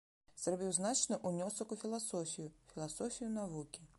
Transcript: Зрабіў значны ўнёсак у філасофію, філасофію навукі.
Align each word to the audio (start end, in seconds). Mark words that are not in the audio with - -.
Зрабіў 0.43 0.71
значны 0.77 1.19
ўнёсак 1.31 1.75
у 1.77 1.77
філасофію, 1.83 2.49
філасофію 2.73 3.33
навукі. 3.39 3.89